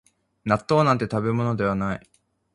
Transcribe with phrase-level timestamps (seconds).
[0.45, 2.09] 納豆なんて食べ物ではない